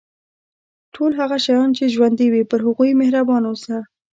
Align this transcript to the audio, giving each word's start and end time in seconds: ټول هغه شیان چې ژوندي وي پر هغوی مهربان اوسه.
ټول 0.95 1.11
هغه 1.19 1.37
شیان 1.45 1.69
چې 1.77 1.91
ژوندي 1.93 2.27
وي 2.29 2.43
پر 2.51 2.59
هغوی 2.67 2.91
مهربان 3.01 3.43
اوسه. 3.47 3.77